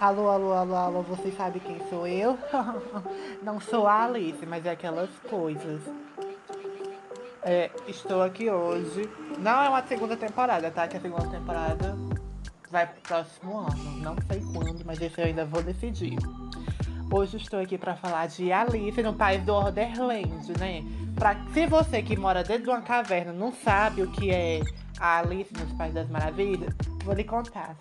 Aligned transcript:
Alô, 0.00 0.30
alô, 0.30 0.54
alô, 0.54 0.74
alô, 0.76 1.02
você 1.02 1.30
sabe 1.30 1.60
quem 1.60 1.78
sou 1.90 2.06
eu? 2.06 2.38
Não 3.44 3.60
sou 3.60 3.86
a 3.86 4.04
Alice, 4.04 4.46
mas 4.46 4.64
é 4.64 4.70
aquelas 4.70 5.10
coisas. 5.28 5.82
É, 7.42 7.70
estou 7.86 8.22
aqui 8.22 8.48
hoje. 8.48 9.06
Não 9.38 9.62
é 9.62 9.68
uma 9.68 9.82
segunda 9.86 10.16
temporada, 10.16 10.70
tá? 10.70 10.88
Que 10.88 10.96
a 10.96 11.00
segunda 11.02 11.28
temporada 11.28 11.98
vai 12.70 12.86
pro 12.86 13.02
próximo 13.02 13.58
ano. 13.58 14.00
Não 14.00 14.16
sei 14.26 14.40
quando, 14.40 14.82
mas 14.86 15.02
esse 15.02 15.20
eu 15.20 15.26
ainda 15.26 15.44
vou 15.44 15.62
decidir. 15.62 16.16
Hoje 17.12 17.36
estou 17.36 17.60
aqui 17.60 17.76
para 17.76 17.94
falar 17.94 18.26
de 18.26 18.50
Alice 18.50 19.02
no 19.02 19.12
País 19.12 19.44
do 19.44 19.52
Orderland, 19.52 20.58
né? 20.58 20.82
Pra, 21.14 21.36
se 21.52 21.66
você 21.66 22.02
que 22.02 22.16
mora 22.16 22.42
dentro 22.42 22.64
de 22.64 22.70
uma 22.70 22.80
caverna 22.80 23.34
não 23.34 23.52
sabe 23.52 24.00
o 24.00 24.10
que 24.10 24.30
é 24.30 24.62
a 24.98 25.18
Alice 25.18 25.52
nos 25.52 25.70
País 25.74 25.92
das 25.92 26.08
Maravilhas, 26.08 26.74
vou 27.04 27.12
lhe 27.12 27.24
contar. 27.24 27.76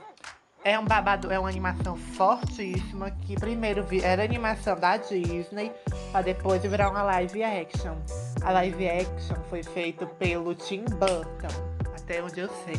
É 0.70 0.78
um 0.78 0.86
babado, 0.86 1.32
é 1.32 1.40
uma 1.40 1.50
animação 1.50 1.96
fortíssima 1.96 3.10
que 3.10 3.34
primeiro 3.34 3.84
era 4.04 4.24
animação 4.24 4.76
da 4.76 4.98
Disney 4.98 5.72
para 6.12 6.22
depois 6.22 6.62
virar 6.62 6.92
uma 6.92 7.02
live 7.02 7.42
action. 7.42 7.96
A 8.44 8.52
live 8.52 8.88
action 8.88 9.36
foi 9.50 9.64
feita 9.64 10.06
pelo 10.06 10.54
Tim 10.54 10.86
Burton, 10.86 11.48
até 11.96 12.22
onde 12.22 12.42
eu 12.42 12.50
sei. 12.66 12.78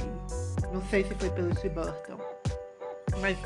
Não 0.72 0.80
sei 0.82 1.02
se 1.02 1.12
foi 1.16 1.30
pelo 1.30 1.52
Tim 1.56 1.70
Burton, 1.70 2.16
mas 3.20 3.36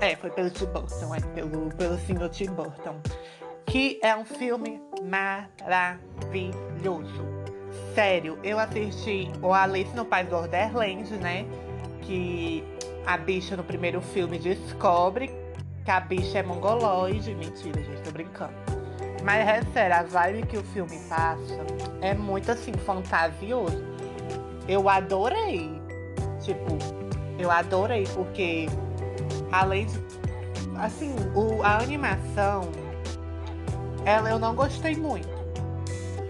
é, 0.00 0.14
foi 0.14 0.30
pelo 0.30 0.50
Tim 0.50 0.66
Burton, 0.66 1.12
é 1.12 1.20
pelo 1.20 1.74
pelo 1.74 1.98
senhor 1.98 2.28
Tim 2.28 2.52
Burton, 2.52 3.00
que 3.66 3.98
é 4.00 4.14
um 4.14 4.24
filme 4.24 4.80
maravilhoso. 5.02 5.98
Sério, 7.96 8.38
eu 8.44 8.60
assisti 8.60 9.28
o 9.42 9.52
Alice 9.52 9.92
no 9.96 10.04
País 10.04 10.28
do 10.28 10.36
Orderland, 10.36 11.10
né? 11.16 11.44
Que 12.02 12.64
a 13.06 13.16
bicha 13.16 13.56
no 13.56 13.64
primeiro 13.64 14.00
filme 14.00 14.38
descobre 14.38 15.30
que 15.84 15.90
a 15.90 16.00
bicha 16.00 16.38
é 16.38 16.42
mongoloide. 16.42 17.34
Mentira, 17.34 17.82
gente, 17.82 18.02
tô 18.02 18.10
brincando. 18.10 18.54
Mas 19.24 19.46
é 19.46 19.62
sério, 19.72 19.96
a 19.96 20.02
vibe 20.02 20.46
que 20.46 20.56
o 20.56 20.62
filme 20.62 20.98
passa 21.08 21.60
é 22.00 22.14
muito 22.14 22.50
assim, 22.50 22.72
fantasioso. 22.72 23.84
Eu 24.66 24.88
adorei. 24.88 25.80
Tipo, 26.40 26.78
eu 27.38 27.50
adorei 27.50 28.06
porque 28.14 28.66
além 29.52 29.86
de. 29.86 30.00
Assim, 30.78 31.14
o, 31.34 31.62
a 31.62 31.76
animação, 31.78 32.70
ela 34.04 34.30
eu 34.30 34.38
não 34.38 34.54
gostei 34.54 34.96
muito. 34.96 35.28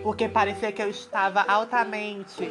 Porque 0.03 0.29
parecia 0.29 0.73
que 0.73 0.83
eu 0.83 0.89
estava 0.89 1.45
altamente 1.47 2.51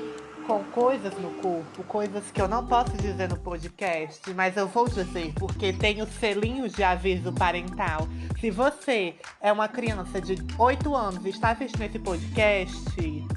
com 0.49 0.63
coisas 0.63 1.13
no 1.19 1.29
corpo, 1.35 1.83
coisas 1.83 2.31
que 2.31 2.41
eu 2.41 2.47
não 2.47 2.65
posso 2.65 2.97
dizer 2.97 3.29
no 3.29 3.37
podcast, 3.37 4.33
mas 4.33 4.57
eu 4.57 4.67
vou 4.67 4.89
dizer 4.89 5.31
porque 5.35 5.71
tem 5.71 6.01
o 6.01 6.07
selinho 6.07 6.67
de 6.67 6.83
aviso 6.83 7.31
parental. 7.31 8.07
Se 8.39 8.49
você 8.49 9.13
é 9.39 9.51
uma 9.51 9.67
criança 9.67 10.19
de 10.19 10.37
8 10.57 10.95
anos 10.95 11.23
e 11.23 11.29
está 11.29 11.51
assistindo 11.51 11.83
esse 11.83 11.99
podcast, 11.99 13.27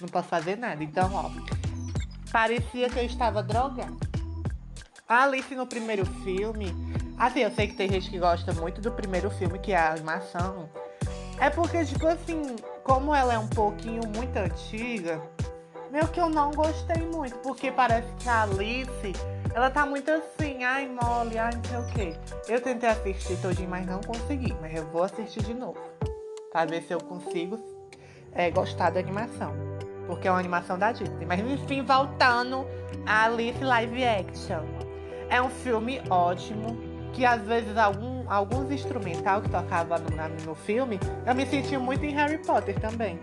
não 0.00 0.08
posso 0.08 0.28
fazer 0.28 0.56
nada. 0.56 0.82
Então, 0.82 1.10
ó, 1.12 1.30
parecia 2.32 2.88
que 2.88 2.98
eu 2.98 3.04
estava 3.04 3.42
drogada. 3.42 3.92
A 5.06 5.24
Alice 5.24 5.54
no 5.54 5.66
primeiro 5.66 6.06
filme, 6.24 6.74
assim, 7.18 7.40
eu 7.40 7.50
sei 7.50 7.66
que 7.66 7.74
tem 7.74 7.90
gente 7.90 8.08
que 8.08 8.18
gosta 8.18 8.54
muito 8.54 8.80
do 8.80 8.90
primeiro 8.90 9.30
filme, 9.32 9.58
que 9.58 9.72
é 9.72 9.76
a 9.76 9.92
animação. 9.92 10.70
É 11.38 11.50
porque, 11.50 11.84
tipo 11.84 12.06
assim, 12.06 12.56
como 12.82 13.14
ela 13.14 13.34
é 13.34 13.38
um 13.38 13.48
pouquinho 13.48 14.00
muito 14.16 14.34
antiga, 14.38 15.20
meio 15.94 16.08
que 16.08 16.20
eu 16.20 16.28
não 16.28 16.50
gostei 16.50 17.06
muito, 17.06 17.38
porque 17.38 17.70
parece 17.70 18.08
que 18.18 18.28
a 18.28 18.42
Alice, 18.42 19.12
ela 19.54 19.70
tá 19.70 19.86
muito 19.86 20.10
assim, 20.10 20.64
ai 20.64 20.88
mole, 20.88 21.38
ai 21.38 21.52
não 21.54 21.62
sei 21.62 21.78
o 21.78 21.86
quê. 21.86 22.16
Eu 22.48 22.60
tentei 22.60 22.88
assistir 22.88 23.40
todinho, 23.40 23.70
mas 23.70 23.86
não 23.86 24.00
consegui, 24.00 24.52
mas 24.60 24.74
eu 24.74 24.84
vou 24.86 25.04
assistir 25.04 25.44
de 25.44 25.54
novo. 25.54 25.78
Pra 26.50 26.64
ver 26.64 26.82
se 26.82 26.92
eu 26.92 27.00
consigo 27.00 27.60
é, 28.32 28.50
gostar 28.50 28.90
da 28.90 28.98
animação. 28.98 29.54
Porque 30.08 30.26
é 30.26 30.32
uma 30.32 30.40
animação 30.40 30.76
da 30.76 30.90
Disney. 30.90 31.26
Mas 31.26 31.38
enfim, 31.38 31.82
voltando 31.82 32.66
a 33.06 33.26
Alice 33.26 33.62
Live 33.62 34.04
Action. 34.04 34.64
É 35.30 35.40
um 35.40 35.48
filme 35.48 36.02
ótimo, 36.10 36.76
que 37.12 37.24
às 37.24 37.40
vezes 37.42 37.76
algum, 37.76 38.28
alguns 38.28 38.68
instrumental 38.72 39.40
que 39.42 39.48
tocava 39.48 39.96
no, 39.98 40.10
no 40.44 40.54
filme, 40.56 40.98
eu 41.24 41.34
me 41.36 41.46
senti 41.46 41.78
muito 41.78 42.04
em 42.04 42.10
Harry 42.10 42.38
Potter 42.38 42.80
também. 42.80 43.20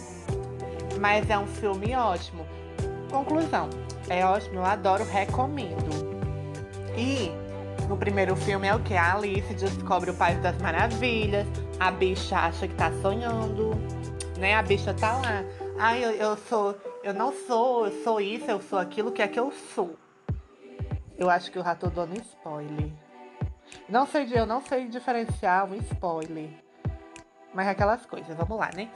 Mas 1.02 1.30
é 1.30 1.38
um 1.38 1.48
filme 1.48 1.94
ótimo. 1.94 2.46
Conclusão: 3.12 3.70
é 4.10 4.26
ótimo, 4.26 4.56
eu 4.56 4.66
adoro, 4.66 5.04
recomendo. 5.04 6.12
E 6.98 7.30
no 7.88 7.98
primeiro 7.98 8.36
filme 8.36 8.68
é 8.68 8.74
o 8.74 8.80
que? 8.80 8.96
A 8.96 9.16
Alice 9.16 9.54
descobre 9.54 10.12
o 10.12 10.14
País 10.14 10.42
das 10.42 10.58
Maravilhas, 10.62 11.46
a 11.80 11.92
bicha 11.92 12.38
acha 12.38 12.68
que 12.68 12.74
tá 12.76 12.90
sonhando, 13.02 13.72
né? 14.40 14.56
A 14.56 14.64
bicha 14.64 14.94
tá 14.94 15.18
lá. 15.18 15.44
Ai, 15.78 16.04
eu, 16.04 16.12
eu 16.12 16.38
sou, 16.38 16.76
eu 17.04 17.14
não 17.14 17.34
sou, 17.34 17.88
eu 17.88 18.04
sou 18.04 18.22
isso, 18.22 18.50
eu 18.50 18.62
sou 18.62 18.80
aquilo 18.80 19.12
que 19.12 19.22
é 19.22 19.28
que 19.28 19.40
eu 19.40 19.52
sou. 19.52 19.96
Eu 21.18 21.30
acho 21.30 21.52
que 21.52 21.60
o 21.60 21.62
rato 21.62 21.90
dando 21.90 22.18
spoiler. 22.20 22.92
Não 23.88 24.06
sei, 24.06 24.28
eu 24.34 24.46
não 24.46 24.62
sei 24.62 24.88
diferenciar 24.88 25.66
um 25.66 25.76
spoiler. 25.76 26.50
Mas 27.54 27.68
aquelas 27.68 28.06
coisas, 28.06 28.36
vamos 28.36 28.58
lá, 28.58 28.70
né? 28.74 28.90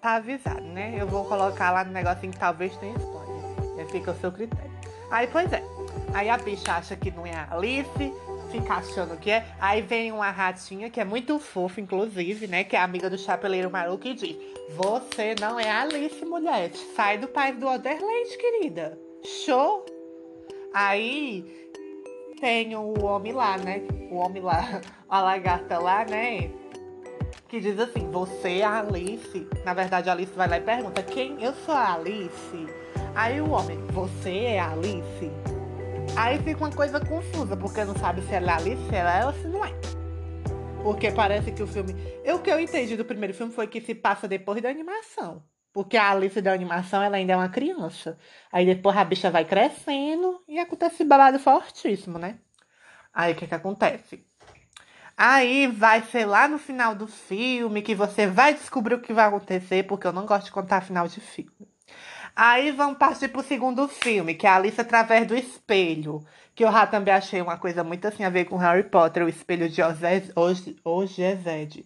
Tá 0.00 0.16
avisado, 0.16 0.62
né? 0.62 0.94
Eu 0.96 1.06
vou 1.06 1.24
colocar 1.24 1.72
lá 1.72 1.84
no 1.84 1.92
negocinho 1.92 2.32
que 2.32 2.38
talvez 2.38 2.76
tenha 2.76 2.96
spoiler. 2.96 3.86
Fica 3.90 4.12
o 4.12 4.14
seu 4.20 4.30
critério. 4.30 4.70
Aí, 5.10 5.26
pois 5.26 5.52
é. 5.52 5.62
Aí 6.14 6.28
a 6.28 6.36
bicha 6.36 6.72
acha 6.72 6.94
que 6.94 7.10
não 7.10 7.26
é 7.26 7.34
a 7.34 7.48
Alice, 7.50 8.12
fica 8.50 8.74
achando 8.74 9.16
que 9.16 9.30
é. 9.30 9.46
Aí 9.60 9.82
vem 9.82 10.12
uma 10.12 10.30
ratinha, 10.30 10.90
que 10.90 11.00
é 11.00 11.04
muito 11.04 11.38
fofa, 11.38 11.80
inclusive, 11.80 12.46
né? 12.46 12.64
Que 12.64 12.76
é 12.76 12.80
amiga 12.80 13.10
do 13.10 13.18
chapeleiro 13.18 13.70
maluco 13.70 14.06
e 14.06 14.14
diz: 14.14 14.36
Você 14.70 15.34
não 15.40 15.58
é 15.58 15.70
Alice, 15.70 16.24
mulher. 16.24 16.70
Sai 16.94 17.18
do 17.18 17.28
país 17.28 17.56
do 17.58 17.66
Otherland, 17.66 18.36
querida. 18.38 18.98
Show? 19.44 19.84
Aí 20.74 21.44
tem 22.40 22.76
o 22.76 23.04
homem 23.04 23.32
lá, 23.32 23.58
né? 23.58 23.82
O 24.10 24.16
homem 24.16 24.42
lá, 24.42 24.80
a 25.08 25.20
lagarta 25.20 25.78
lá, 25.78 26.04
né? 26.04 26.50
Que 27.48 27.60
diz 27.60 27.78
assim: 27.80 28.10
Você 28.10 28.58
é 28.58 28.64
a 28.64 28.80
Alice. 28.80 29.48
Na 29.64 29.72
verdade, 29.72 30.10
a 30.10 30.12
Alice 30.12 30.32
vai 30.34 30.46
lá 30.46 30.58
e 30.58 30.60
pergunta: 30.60 31.02
Quem? 31.02 31.42
Eu 31.42 31.54
sou 31.54 31.74
a 31.74 31.94
Alice. 31.94 32.66
Aí 33.14 33.40
o 33.40 33.50
homem, 33.50 33.78
você 33.86 34.44
é 34.44 34.60
a 34.60 34.72
Alice? 34.72 35.30
Aí 36.14 36.38
fica 36.38 36.62
uma 36.62 36.70
coisa 36.70 37.00
confusa, 37.00 37.56
porque 37.56 37.84
não 37.84 37.96
sabe 37.96 38.20
se 38.22 38.34
ela 38.34 38.52
é 38.52 38.54
Alice, 38.54 38.88
se 38.88 38.94
ela 38.94 39.18
é 39.18 39.26
ou 39.26 39.32
se 39.32 39.48
não 39.48 39.64
é. 39.64 39.72
Porque 40.82 41.10
parece 41.10 41.50
que 41.50 41.62
o 41.62 41.66
filme. 41.66 41.94
O 42.26 42.38
que 42.40 42.50
eu 42.50 42.60
entendi 42.60 42.96
do 42.98 43.04
primeiro 43.04 43.32
filme 43.32 43.52
foi 43.52 43.66
que 43.66 43.80
se 43.80 43.94
passa 43.94 44.28
depois 44.28 44.60
da 44.60 44.68
animação. 44.68 45.42
Porque 45.72 45.96
a 45.96 46.10
Alice 46.10 46.42
da 46.42 46.52
animação 46.52 47.02
ela 47.02 47.16
ainda 47.16 47.32
é 47.32 47.36
uma 47.36 47.48
criança. 47.48 48.18
Aí 48.52 48.66
depois 48.66 48.94
a 48.94 49.04
bicha 49.04 49.30
vai 49.30 49.46
crescendo 49.46 50.42
e 50.46 50.58
acontece 50.58 51.02
babado 51.02 51.38
fortíssimo, 51.38 52.18
né? 52.18 52.38
Aí 53.12 53.32
o 53.32 53.36
que 53.36 53.46
que 53.46 53.54
acontece? 53.54 54.27
Aí 55.20 55.66
vai 55.66 56.00
ser 56.02 56.26
lá 56.26 56.46
no 56.46 56.58
final 56.58 56.94
do 56.94 57.08
filme 57.08 57.82
que 57.82 57.92
você 57.92 58.28
vai 58.28 58.54
descobrir 58.54 58.94
o 58.94 59.00
que 59.00 59.12
vai 59.12 59.26
acontecer, 59.26 59.82
porque 59.82 60.06
eu 60.06 60.12
não 60.12 60.24
gosto 60.24 60.44
de 60.44 60.52
contar 60.52 60.80
final 60.80 61.08
de 61.08 61.20
filme. 61.20 61.50
Aí 62.36 62.70
vamos 62.70 62.98
partir 62.98 63.26
pro 63.26 63.42
segundo 63.42 63.88
filme, 63.88 64.34
que 64.36 64.46
é 64.46 64.50
a 64.50 64.54
Alice 64.54 64.80
através 64.80 65.26
do 65.26 65.34
espelho. 65.36 66.24
Que 66.54 66.64
eu 66.64 66.70
já 66.70 66.86
também 66.86 67.12
achei 67.12 67.42
uma 67.42 67.56
coisa 67.58 67.82
muito 67.82 68.06
assim 68.06 68.22
a 68.22 68.30
ver 68.30 68.44
com 68.44 68.56
Harry 68.58 68.84
Potter, 68.84 69.24
o 69.24 69.28
espelho 69.28 69.68
de 69.68 69.82
Ozez, 69.82 70.30
Ogezed. 70.84 71.84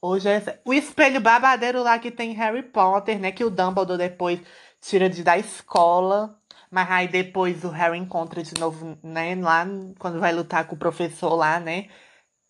Ogezed. 0.00 0.60
O 0.64 0.72
espelho 0.72 1.20
babadeiro 1.20 1.82
lá 1.82 1.98
que 1.98 2.12
tem 2.12 2.32
Harry 2.34 2.62
Potter, 2.62 3.18
né? 3.18 3.32
Que 3.32 3.44
o 3.44 3.50
Dumbledore 3.50 3.98
depois 3.98 4.40
tira 4.80 5.10
de 5.10 5.24
da 5.24 5.36
escola. 5.36 6.38
Mas 6.70 6.88
aí 6.90 7.08
depois 7.08 7.64
o 7.64 7.70
Harry 7.70 7.98
encontra 7.98 8.40
de 8.42 8.54
novo, 8.60 8.96
né? 9.02 9.34
Lá 9.34 9.66
quando 9.98 10.20
vai 10.20 10.32
lutar 10.32 10.64
com 10.66 10.76
o 10.76 10.78
professor 10.78 11.34
lá, 11.34 11.58
né? 11.58 11.88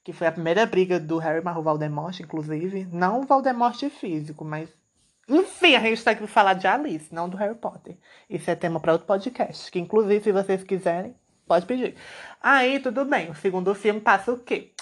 Que 0.09 0.13
foi 0.15 0.27
a 0.27 0.33
primeira 0.33 0.65
briga 0.65 0.99
do 0.99 1.19
Harry 1.19 1.43
com 1.43 1.51
o 1.51 1.63
Voldemort, 1.63 2.19
inclusive. 2.19 2.89
Não 2.91 3.21
o 3.21 3.27
Voldemort 3.27 3.79
físico, 3.91 4.43
mas 4.43 4.67
enfim, 5.29 5.75
a 5.75 5.81
gente 5.81 5.99
está 5.99 6.13
aqui 6.13 6.21
para 6.21 6.29
falar 6.29 6.55
de 6.55 6.67
Alice, 6.67 7.15
não 7.15 7.29
do 7.29 7.37
Harry 7.37 7.55
Potter. 7.55 7.95
Isso 8.31 8.51
é 8.51 8.55
tema 8.55 8.81
para 8.81 8.93
outro 8.93 9.07
podcast, 9.07 9.71
que 9.71 9.79
inclusive, 9.79 10.25
se 10.25 10.33
vocês 10.33 10.65
quiserem, 10.65 11.15
pode 11.47 11.67
pedir. 11.67 11.95
Aí, 12.43 12.81
tudo 12.81 13.05
bem. 13.05 13.29
O 13.31 13.35
segundo 13.35 13.75
filme 13.75 14.01
passa 14.01 14.33
o 14.33 14.39
quê? 14.39 14.73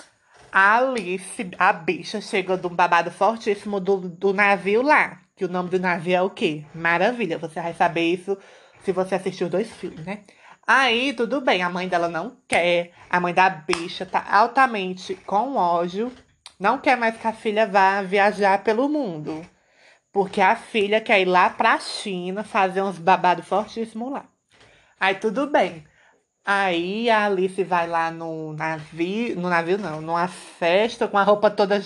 A 0.52 0.78
Alice, 0.78 1.50
a 1.58 1.73
bicha, 1.73 2.20
chega 2.20 2.56
de 2.56 2.69
um 2.69 2.76
babado 2.76 3.11
fortíssimo 3.11 3.81
do, 3.81 4.08
do 4.08 4.32
navio 4.32 4.81
lá. 4.81 5.23
Que 5.34 5.44
o 5.44 5.49
nome 5.49 5.70
do 5.70 5.81
navio 5.81 6.14
é 6.14 6.23
o 6.23 6.31
quê? 6.31 6.64
Maravilha. 6.73 7.37
Você 7.38 7.61
vai 7.61 7.75
saber 7.75 8.02
isso 8.02 8.38
se 8.84 8.93
você 8.93 9.17
assistir 9.17 9.43
os 9.43 9.50
dois 9.50 9.69
filmes, 9.73 10.06
né? 10.06 10.20
Aí, 10.66 11.12
tudo 11.12 11.40
bem. 11.40 11.62
A 11.62 11.70
mãe 11.70 11.86
dela 11.88 12.08
não 12.08 12.36
quer. 12.48 12.92
A 13.08 13.20
mãe 13.20 13.32
da 13.32 13.48
bicha 13.48 14.04
tá 14.04 14.24
altamente 14.28 15.14
com 15.14 15.54
ódio. 15.56 16.12
Não 16.58 16.78
quer 16.78 16.96
mais 16.96 17.16
que 17.16 17.26
a 17.26 17.32
filha 17.32 17.66
vá 17.66 18.02
viajar 18.02 18.64
pelo 18.64 18.88
mundo. 18.88 19.46
Porque 20.12 20.40
a 20.40 20.56
filha 20.56 21.00
quer 21.00 21.20
ir 21.20 21.26
lá 21.26 21.50
pra 21.50 21.78
China 21.78 22.42
fazer 22.42 22.82
uns 22.82 22.98
babados 22.98 23.46
fortíssimos 23.46 24.10
lá. 24.10 24.24
Aí 24.98 25.14
tudo 25.14 25.46
bem. 25.46 25.86
Aí 26.44 27.10
a 27.10 27.26
Alice 27.26 27.62
vai 27.64 27.86
lá 27.86 28.10
no 28.10 28.52
navio, 28.52 29.38
no 29.38 29.48
navio 29.50 29.78
não, 29.78 30.00
numa 30.00 30.28
festa 30.28 31.08
com 31.08 31.18
a 31.18 31.22
roupa 31.22 31.50
toda 31.50 31.82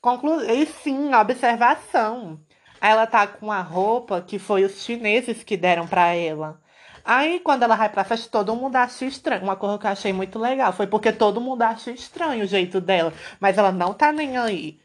conclu... 0.00 0.40
E 0.42 0.66
sim, 0.66 1.14
observação. 1.14 2.40
Ela 2.80 3.06
tá 3.06 3.26
com 3.26 3.50
a 3.52 3.60
roupa 3.60 4.20
que 4.20 4.38
foi 4.38 4.64
os 4.64 4.82
chineses 4.84 5.42
que 5.44 5.56
deram 5.56 5.86
para 5.86 6.14
ela. 6.14 6.60
Aí 7.04 7.40
quando 7.40 7.62
ela 7.62 7.76
vai 7.76 7.88
pra 7.88 8.04
festa, 8.04 8.28
todo 8.30 8.56
mundo 8.56 8.76
acha 8.76 9.04
estranho. 9.04 9.42
Uma 9.42 9.56
coisa 9.56 9.78
que 9.78 9.86
eu 9.86 9.90
achei 9.90 10.12
muito 10.12 10.38
legal 10.38 10.72
foi 10.72 10.86
porque 10.86 11.12
todo 11.12 11.40
mundo 11.40 11.62
acha 11.62 11.90
estranho 11.90 12.44
o 12.44 12.46
jeito 12.46 12.80
dela. 12.80 13.12
Mas 13.38 13.58
ela 13.58 13.72
não 13.72 13.94
tá 13.94 14.12
nem 14.12 14.36
aí. 14.36 14.80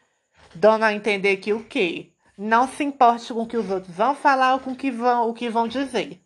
Dando 0.53 0.83
a 0.83 0.93
entender 0.93 1.37
que 1.37 1.53
o 1.53 1.63
quê? 1.63 2.11
Não 2.37 2.67
se 2.67 2.83
importe 2.83 3.33
com 3.33 3.41
o 3.41 3.47
que 3.47 3.57
os 3.57 3.69
outros 3.69 3.95
vão 3.95 4.15
falar 4.15 4.53
ou 4.53 4.59
com 4.59 4.71
o 4.71 4.75
que 4.75 4.91
vão, 4.91 5.29
o 5.29 5.33
que 5.33 5.49
vão 5.49 5.67
dizer. 5.67 6.21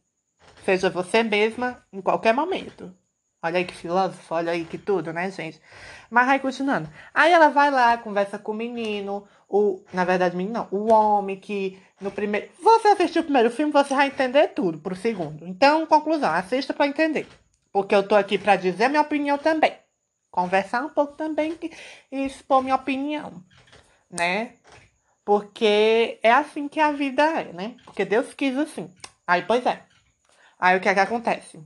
Seja 0.63 0.89
você 0.89 1.23
mesma 1.23 1.83
em 1.91 2.01
qualquer 2.01 2.33
momento. 2.33 2.93
Olha 3.41 3.57
aí 3.59 3.65
que 3.65 3.73
filósofo, 3.73 4.33
olha 4.33 4.51
aí 4.51 4.65
que 4.65 4.77
tudo, 4.77 5.13
né, 5.13 5.31
gente? 5.31 5.61
Mas 6.09 6.25
vai 6.25 6.39
continuando. 6.39 6.89
Aí 7.13 7.31
ela 7.31 7.49
vai 7.49 7.71
lá, 7.71 7.97
conversa 7.97 8.37
com 8.37 8.51
o 8.51 8.55
menino, 8.55 9.25
o, 9.47 9.81
na 9.93 10.03
verdade, 10.03 10.35
menino 10.35 10.67
não, 10.71 10.79
o 10.79 10.91
homem 10.91 11.39
que 11.39 11.81
no 12.01 12.11
primeiro. 12.11 12.49
Você 12.61 12.89
assistiu 12.89 13.21
o 13.21 13.25
primeiro 13.25 13.49
filme, 13.49 13.71
você 13.71 13.95
vai 13.95 14.07
entender 14.07 14.49
tudo 14.49 14.79
pro 14.79 14.95
segundo. 14.95 15.47
Então, 15.47 15.85
conclusão, 15.85 16.31
assista 16.31 16.73
para 16.73 16.87
entender. 16.87 17.27
Porque 17.71 17.95
eu 17.95 18.05
tô 18.05 18.15
aqui 18.15 18.37
para 18.37 18.57
dizer 18.57 18.89
minha 18.89 19.01
opinião 19.01 19.37
também. 19.37 19.73
Conversar 20.29 20.83
um 20.83 20.89
pouco 20.89 21.13
também 21.13 21.57
e 22.11 22.25
expor 22.25 22.61
minha 22.61 22.75
opinião, 22.75 23.43
né? 24.09 24.55
Porque 25.23 26.19
é 26.21 26.31
assim 26.31 26.67
que 26.67 26.79
a 26.79 26.91
vida 26.91 27.23
é, 27.23 27.53
né? 27.53 27.75
Porque 27.85 28.03
Deus 28.03 28.33
quis 28.33 28.57
assim. 28.57 28.93
Aí, 29.25 29.43
pois 29.43 29.65
é. 29.65 29.83
Aí 30.59 30.77
o 30.77 30.81
que 30.81 30.89
é 30.89 30.93
que 30.93 30.99
acontece? 30.99 31.59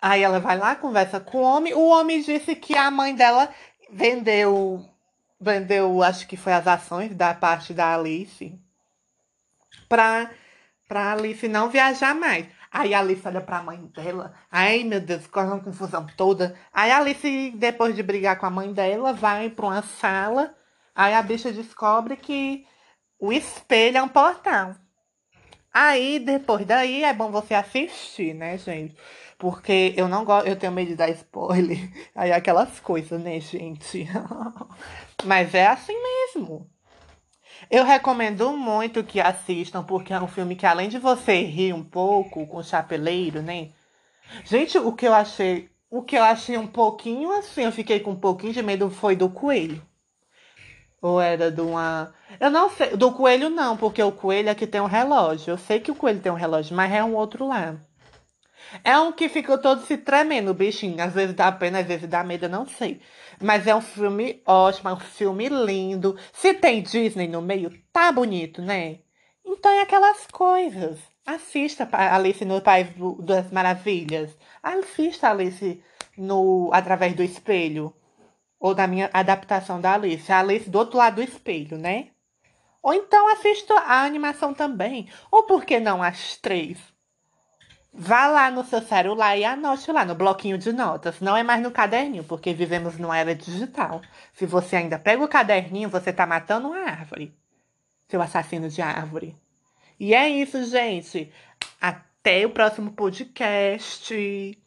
Aí 0.00 0.22
ela 0.22 0.40
vai 0.40 0.58
lá, 0.58 0.76
conversa 0.76 1.18
com 1.20 1.38
o 1.38 1.42
homem. 1.42 1.74
O 1.74 1.88
homem 1.88 2.20
disse 2.20 2.54
que 2.54 2.76
a 2.76 2.90
mãe 2.90 3.14
dela 3.14 3.48
vendeu, 3.90 4.84
vendeu, 5.40 6.02
acho 6.02 6.26
que 6.26 6.36
foi 6.36 6.52
as 6.52 6.66
ações 6.66 7.14
da 7.14 7.34
parte 7.34 7.72
da 7.72 7.94
Alice, 7.94 8.58
pra, 9.88 10.30
pra 10.88 11.12
Alice 11.12 11.48
não 11.48 11.68
viajar 11.68 12.14
mais. 12.14 12.46
Aí 12.70 12.92
a 12.92 13.00
Alice 13.00 13.26
olha 13.26 13.40
pra 13.40 13.62
mãe 13.62 13.86
dela. 13.86 14.34
Ai, 14.50 14.84
meu 14.84 15.00
Deus, 15.00 15.26
corre 15.26 15.46
uma 15.46 15.60
confusão 15.60 16.06
toda. 16.16 16.54
Aí 16.72 16.90
a 16.90 16.98
Alice, 16.98 17.52
depois 17.56 17.94
de 17.94 18.02
brigar 18.02 18.38
com 18.38 18.46
a 18.46 18.50
mãe 18.50 18.72
dela, 18.72 19.12
vai 19.12 19.48
pra 19.48 19.66
uma 19.66 19.82
sala. 19.82 20.54
Aí 20.94 21.14
a 21.14 21.22
bicha 21.22 21.52
descobre 21.52 22.16
que 22.16 22.66
o 23.18 23.32
espelho 23.32 23.98
é 23.98 24.02
um 24.02 24.08
portal. 24.08 24.74
Aí, 25.78 26.18
depois 26.18 26.64
daí, 26.64 27.04
é 27.04 27.12
bom 27.12 27.30
você 27.30 27.52
assistir, 27.52 28.32
né, 28.32 28.56
gente? 28.56 28.96
Porque 29.36 29.92
eu 29.94 30.08
não 30.08 30.24
gosto, 30.24 30.46
eu 30.48 30.56
tenho 30.56 30.72
medo 30.72 30.88
de 30.88 30.96
dar 30.96 31.10
spoiler. 31.10 31.76
Aí 32.16 32.32
aquelas 32.32 32.80
coisas, 32.80 33.20
né, 33.20 33.38
gente? 33.40 34.08
Mas 35.22 35.52
é 35.54 35.66
assim 35.66 35.92
mesmo. 36.02 36.66
Eu 37.70 37.84
recomendo 37.84 38.56
muito 38.56 39.04
que 39.04 39.20
assistam, 39.20 39.84
porque 39.84 40.14
é 40.14 40.20
um 40.20 40.26
filme 40.26 40.56
que 40.56 40.64
além 40.64 40.88
de 40.88 40.98
você 40.98 41.42
rir 41.42 41.74
um 41.74 41.84
pouco 41.84 42.46
com 42.46 42.56
o 42.56 42.64
chapeleiro, 42.64 43.42
né? 43.42 43.68
Gente, 44.46 44.78
o 44.78 44.94
que 44.94 45.06
eu 45.06 45.12
achei, 45.12 45.68
o 45.90 46.02
que 46.02 46.16
eu 46.16 46.24
achei 46.24 46.56
um 46.56 46.66
pouquinho 46.66 47.32
assim, 47.32 47.64
eu 47.64 47.72
fiquei 47.72 48.00
com 48.00 48.12
um 48.12 48.20
pouquinho 48.20 48.54
de 48.54 48.62
medo 48.62 48.88
foi 48.88 49.14
do 49.14 49.28
coelho. 49.28 49.82
Ou 51.06 51.20
era 51.20 51.52
de 51.52 51.60
uma. 51.60 52.12
Eu 52.40 52.50
não 52.50 52.68
sei. 52.68 52.96
Do 52.96 53.12
coelho 53.12 53.48
não, 53.48 53.76
porque 53.76 54.02
o 54.02 54.10
coelho 54.10 54.50
aqui 54.50 54.66
tem 54.66 54.80
um 54.80 54.86
relógio. 54.86 55.52
Eu 55.52 55.56
sei 55.56 55.78
que 55.78 55.92
o 55.92 55.94
coelho 55.94 56.18
tem 56.18 56.32
um 56.32 56.34
relógio, 56.34 56.74
mas 56.74 56.92
é 56.92 57.04
um 57.04 57.14
outro 57.14 57.46
lá. 57.46 57.76
É 58.82 58.98
um 58.98 59.12
que 59.12 59.28
ficou 59.28 59.56
todo 59.56 59.82
se 59.82 59.96
tremendo, 59.98 60.52
bichinho. 60.52 61.00
Às 61.00 61.14
vezes 61.14 61.36
dá 61.36 61.52
pena, 61.52 61.78
às 61.78 61.86
vezes 61.86 62.08
dá 62.08 62.24
medo, 62.24 62.46
eu 62.46 62.48
não 62.48 62.66
sei. 62.66 63.00
Mas 63.40 63.68
é 63.68 63.74
um 63.76 63.80
filme 63.80 64.42
ótimo, 64.44 64.88
é 64.88 64.94
um 64.94 64.98
filme 64.98 65.48
lindo. 65.48 66.18
Se 66.32 66.54
tem 66.54 66.82
Disney 66.82 67.28
no 67.28 67.40
meio, 67.40 67.70
tá 67.92 68.10
bonito, 68.10 68.60
né? 68.60 68.98
Então 69.44 69.70
é 69.70 69.82
aquelas 69.82 70.26
coisas. 70.26 70.98
Assista 71.24 71.88
Alice 71.92 72.44
no 72.44 72.60
País 72.60 72.88
das 73.20 73.52
Maravilhas. 73.52 74.36
Assista 74.60 75.30
Alice 75.30 75.80
no 76.18 76.68
Através 76.72 77.14
do 77.14 77.22
Espelho. 77.22 77.94
Ou 78.58 78.74
da 78.74 78.86
minha 78.86 79.10
adaptação 79.12 79.80
da 79.80 79.94
Alice. 79.94 80.30
A 80.32 80.40
Alice 80.40 80.68
do 80.68 80.78
outro 80.78 80.98
lado 80.98 81.16
do 81.16 81.22
espelho, 81.22 81.76
né? 81.78 82.08
Ou 82.82 82.94
então 82.94 83.28
assista 83.32 83.74
a 83.74 84.04
animação 84.04 84.54
também. 84.54 85.08
Ou 85.30 85.42
por 85.42 85.64
que 85.64 85.80
não 85.80 86.02
as 86.02 86.36
três? 86.36 86.78
Vá 87.92 88.26
lá 88.26 88.50
no 88.50 88.62
seu 88.62 88.82
celular 88.82 89.36
e 89.36 89.44
anote 89.44 89.90
lá 89.90 90.04
no 90.04 90.14
bloquinho 90.14 90.58
de 90.58 90.70
notas. 90.70 91.18
Não 91.18 91.36
é 91.36 91.42
mais 91.42 91.62
no 91.62 91.70
caderninho, 91.70 92.22
porque 92.24 92.52
vivemos 92.52 92.98
numa 92.98 93.16
era 93.16 93.34
digital. 93.34 94.02
Se 94.34 94.44
você 94.44 94.76
ainda 94.76 94.98
pega 94.98 95.24
o 95.24 95.28
caderninho, 95.28 95.88
você 95.88 96.12
tá 96.12 96.26
matando 96.26 96.68
uma 96.68 96.78
árvore. 96.78 97.34
Seu 98.06 98.20
assassino 98.20 98.68
de 98.68 98.82
árvore. 98.82 99.34
E 99.98 100.14
é 100.14 100.28
isso, 100.28 100.62
gente. 100.64 101.32
Até 101.80 102.46
o 102.46 102.50
próximo 102.50 102.92
podcast. 102.92 104.58